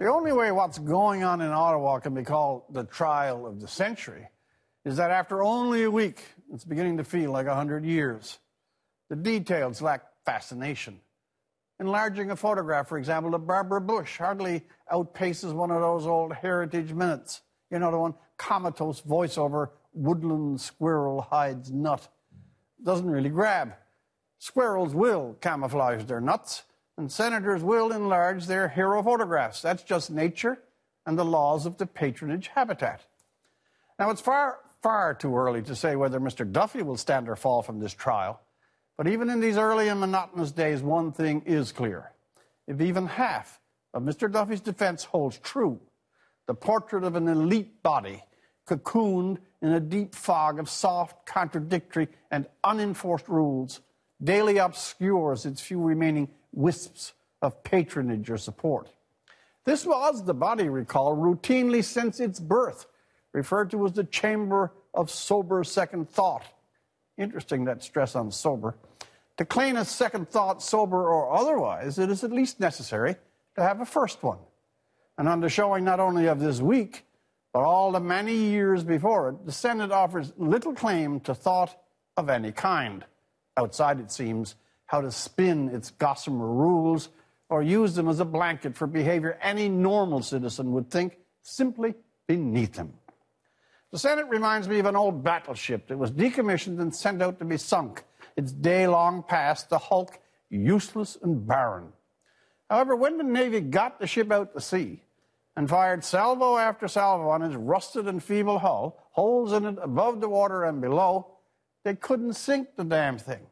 The 0.00 0.06
only 0.06 0.32
way 0.32 0.50
what's 0.50 0.78
going 0.78 1.24
on 1.24 1.42
in 1.42 1.50
Ottawa 1.50 1.98
can 1.98 2.14
be 2.14 2.22
called 2.22 2.62
the 2.70 2.84
trial 2.84 3.46
of 3.46 3.60
the 3.60 3.68
century 3.68 4.28
is 4.82 4.96
that 4.96 5.10
after 5.10 5.42
only 5.42 5.82
a 5.82 5.90
week, 5.90 6.22
it's 6.50 6.64
beginning 6.64 6.96
to 6.96 7.04
feel 7.04 7.30
like 7.32 7.46
a 7.46 7.54
hundred 7.54 7.84
years. 7.84 8.38
The 9.10 9.16
details 9.16 9.82
lack 9.82 10.00
fascination. 10.24 11.02
Enlarging 11.80 12.30
a 12.30 12.36
photograph, 12.36 12.88
for 12.88 12.96
example, 12.96 13.34
of 13.34 13.46
Barbara 13.46 13.82
Bush 13.82 14.16
hardly 14.16 14.62
outpaces 14.90 15.52
one 15.52 15.70
of 15.70 15.82
those 15.82 16.06
old 16.06 16.32
heritage 16.32 16.94
minutes. 16.94 17.42
You 17.70 17.78
know, 17.78 17.90
the 17.90 17.98
one 17.98 18.14
comatose 18.38 19.02
voiceover, 19.02 19.68
woodland 19.92 20.62
squirrel 20.62 21.20
hides 21.20 21.70
nut. 21.70 22.08
Doesn't 22.82 23.10
really 23.10 23.28
grab. 23.28 23.74
Squirrels 24.38 24.94
will 24.94 25.36
camouflage 25.42 26.04
their 26.04 26.22
nuts 26.22 26.62
and 27.00 27.10
senators 27.10 27.62
will 27.62 27.92
enlarge 27.92 28.46
their 28.46 28.68
hero 28.68 29.02
photographs. 29.02 29.62
That's 29.62 29.82
just 29.82 30.10
nature 30.10 30.58
and 31.06 31.18
the 31.18 31.24
laws 31.24 31.64
of 31.64 31.78
the 31.78 31.86
patronage 31.86 32.48
habitat. 32.54 33.00
Now, 33.98 34.10
it's 34.10 34.20
far, 34.20 34.58
far 34.82 35.14
too 35.14 35.34
early 35.34 35.62
to 35.62 35.74
say 35.74 35.96
whether 35.96 36.20
Mr. 36.20 36.50
Duffy 36.50 36.82
will 36.82 36.98
stand 36.98 37.28
or 37.30 37.36
fall 37.36 37.62
from 37.62 37.80
this 37.80 37.94
trial, 37.94 38.40
but 38.98 39.08
even 39.08 39.30
in 39.30 39.40
these 39.40 39.56
early 39.56 39.88
and 39.88 39.98
monotonous 39.98 40.52
days, 40.52 40.82
one 40.82 41.10
thing 41.10 41.42
is 41.46 41.72
clear. 41.72 42.12
If 42.66 42.82
even 42.82 43.06
half 43.06 43.60
of 43.94 44.02
Mr. 44.02 44.30
Duffy's 44.30 44.60
defense 44.60 45.04
holds 45.04 45.38
true, 45.38 45.80
the 46.46 46.54
portrait 46.54 47.02
of 47.02 47.16
an 47.16 47.28
elite 47.28 47.82
body 47.82 48.22
cocooned 48.68 49.38
in 49.62 49.72
a 49.72 49.80
deep 49.80 50.14
fog 50.14 50.58
of 50.58 50.68
soft, 50.68 51.24
contradictory, 51.24 52.08
and 52.30 52.46
unenforced 52.62 53.26
rules 53.26 53.80
daily 54.22 54.58
obscures 54.58 55.46
its 55.46 55.60
few 55.60 55.80
remaining 55.80 56.28
wisps 56.52 57.12
of 57.42 57.62
patronage 57.62 58.30
or 58.30 58.38
support. 58.38 58.92
This 59.64 59.86
was, 59.86 60.24
the 60.24 60.34
body 60.34 60.68
recall, 60.68 61.16
routinely 61.16 61.84
since 61.84 62.20
its 62.20 62.40
birth, 62.40 62.86
referred 63.32 63.70
to 63.70 63.86
as 63.86 63.92
the 63.92 64.04
chamber 64.04 64.72
of 64.94 65.10
sober 65.10 65.62
second 65.64 66.10
thought. 66.10 66.44
Interesting 67.18 67.64
that 67.64 67.82
stress 67.82 68.16
on 68.16 68.30
sober. 68.30 68.76
To 69.36 69.44
claim 69.44 69.76
a 69.76 69.84
second 69.84 70.28
thought, 70.28 70.62
sober 70.62 71.08
or 71.08 71.32
otherwise, 71.32 71.98
it 71.98 72.10
is 72.10 72.24
at 72.24 72.32
least 72.32 72.60
necessary 72.60 73.16
to 73.56 73.62
have 73.62 73.80
a 73.80 73.86
first 73.86 74.22
one. 74.22 74.38
And 75.16 75.28
on 75.28 75.40
the 75.40 75.48
showing 75.48 75.84
not 75.84 76.00
only 76.00 76.26
of 76.26 76.40
this 76.40 76.60
week, 76.60 77.04
but 77.52 77.60
all 77.60 77.92
the 77.92 78.00
many 78.00 78.34
years 78.34 78.84
before 78.84 79.30
it, 79.30 79.46
the 79.46 79.52
Senate 79.52 79.90
offers 79.90 80.32
little 80.36 80.72
claim 80.72 81.20
to 81.20 81.34
thought 81.34 81.76
of 82.16 82.28
any 82.28 82.52
kind. 82.52 83.04
Outside, 83.60 84.00
it 84.00 84.10
seems, 84.10 84.54
how 84.86 85.02
to 85.02 85.12
spin 85.12 85.68
its 85.68 85.90
gossamer 85.90 86.46
rules 86.46 87.10
or 87.50 87.62
use 87.62 87.94
them 87.94 88.08
as 88.08 88.18
a 88.18 88.24
blanket 88.24 88.74
for 88.74 88.86
behavior 88.86 89.38
any 89.42 89.68
normal 89.68 90.22
citizen 90.22 90.72
would 90.72 90.90
think 90.90 91.18
simply 91.42 91.94
beneath 92.26 92.76
him. 92.76 92.94
The 93.90 93.98
Senate 93.98 94.26
reminds 94.28 94.66
me 94.66 94.78
of 94.78 94.86
an 94.86 94.96
old 94.96 95.22
battleship 95.22 95.88
that 95.88 95.98
was 95.98 96.10
decommissioned 96.10 96.80
and 96.80 96.94
sent 96.94 97.20
out 97.20 97.38
to 97.40 97.44
be 97.44 97.58
sunk, 97.58 98.04
its 98.36 98.50
day 98.50 98.86
long 98.86 99.22
past, 99.22 99.68
the 99.68 99.78
hulk 99.78 100.18
useless 100.48 101.18
and 101.22 101.46
barren. 101.46 101.92
However, 102.70 102.96
when 102.96 103.18
the 103.18 103.24
Navy 103.24 103.60
got 103.60 104.00
the 104.00 104.06
ship 104.06 104.32
out 104.32 104.54
to 104.54 104.60
sea 104.60 105.02
and 105.56 105.68
fired 105.68 106.04
salvo 106.04 106.56
after 106.56 106.88
salvo 106.88 107.28
on 107.28 107.42
its 107.42 107.54
rusted 107.54 108.06
and 108.06 108.22
feeble 108.22 108.60
hull, 108.60 108.96
holes 109.10 109.52
in 109.52 109.66
it 109.66 109.76
above 109.82 110.20
the 110.20 110.28
water 110.28 110.64
and 110.64 110.80
below, 110.80 111.36
they 111.84 111.94
couldn't 111.94 112.34
sink 112.34 112.76
the 112.76 112.84
damn 112.84 113.18
thing. 113.18 113.46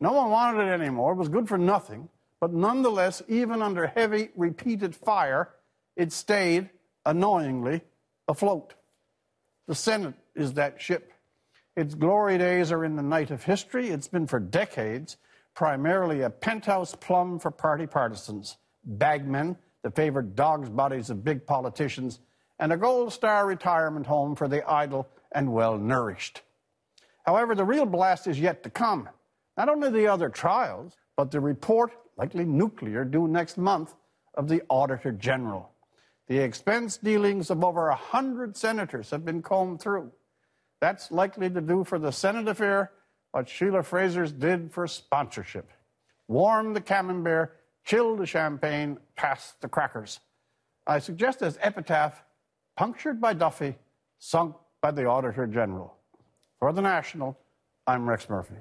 No 0.00 0.12
one 0.12 0.30
wanted 0.30 0.68
it 0.68 0.80
anymore. 0.80 1.12
It 1.12 1.16
was 1.16 1.28
good 1.28 1.48
for 1.48 1.58
nothing. 1.58 2.08
But 2.40 2.52
nonetheless, 2.52 3.22
even 3.28 3.60
under 3.60 3.86
heavy, 3.86 4.30
repeated 4.34 4.94
fire, 4.96 5.50
it 5.96 6.12
stayed 6.12 6.70
annoyingly 7.04 7.82
afloat. 8.26 8.74
The 9.66 9.74
Senate 9.74 10.14
is 10.34 10.54
that 10.54 10.80
ship. 10.80 11.12
Its 11.76 11.94
glory 11.94 12.38
days 12.38 12.72
are 12.72 12.84
in 12.84 12.96
the 12.96 13.02
night 13.02 13.30
of 13.30 13.44
history. 13.44 13.90
It's 13.90 14.08
been 14.08 14.26
for 14.26 14.40
decades 14.40 15.18
primarily 15.54 16.22
a 16.22 16.30
penthouse 16.30 16.94
plum 16.94 17.38
for 17.38 17.50
party 17.50 17.86
partisans, 17.86 18.56
bagmen, 18.84 19.56
the 19.82 19.90
favored 19.90 20.34
dog's 20.34 20.68
bodies 20.68 21.10
of 21.10 21.24
big 21.24 21.46
politicians, 21.46 22.20
and 22.58 22.72
a 22.72 22.76
gold 22.76 23.12
star 23.12 23.46
retirement 23.46 24.06
home 24.06 24.34
for 24.34 24.48
the 24.48 24.68
idle 24.70 25.08
and 25.32 25.52
well 25.52 25.78
nourished. 25.78 26.42
However, 27.26 27.54
the 27.54 27.64
real 27.64 27.86
blast 27.86 28.26
is 28.26 28.40
yet 28.40 28.62
to 28.62 28.70
come. 28.70 29.08
Not 29.56 29.68
only 29.68 29.90
the 29.90 30.06
other 30.06 30.28
trials, 30.28 30.96
but 31.16 31.30
the 31.30 31.40
report, 31.40 31.92
likely 32.16 32.44
nuclear, 32.44 33.04
due 33.04 33.28
next 33.28 33.58
month, 33.58 33.94
of 34.34 34.48
the 34.48 34.62
Auditor 34.68 35.12
General. 35.12 35.70
The 36.28 36.38
expense 36.38 36.96
dealings 36.96 37.50
of 37.50 37.64
over 37.64 37.88
100 37.88 38.56
senators 38.56 39.10
have 39.10 39.24
been 39.24 39.42
combed 39.42 39.80
through. 39.80 40.12
That's 40.80 41.10
likely 41.10 41.50
to 41.50 41.60
do 41.60 41.84
for 41.84 41.98
the 41.98 42.12
Senate 42.12 42.48
affair 42.48 42.92
what 43.32 43.48
Sheila 43.48 43.82
Fraser's 43.82 44.32
did 44.32 44.72
for 44.72 44.86
sponsorship. 44.86 45.70
Warm 46.28 46.72
the 46.72 46.80
camembert, 46.80 47.60
chill 47.84 48.16
the 48.16 48.26
champagne, 48.26 48.98
pass 49.16 49.54
the 49.60 49.68
crackers. 49.68 50.20
I 50.86 51.00
suggest 51.00 51.42
as 51.42 51.58
epitaph, 51.60 52.22
punctured 52.76 53.20
by 53.20 53.34
Duffy, 53.34 53.76
sunk 54.18 54.56
by 54.80 54.90
the 54.92 55.06
Auditor 55.06 55.46
General. 55.46 55.94
For 56.60 56.74
the 56.74 56.82
National, 56.82 57.38
I'm 57.86 58.06
Rex 58.06 58.28
Murphy. 58.28 58.56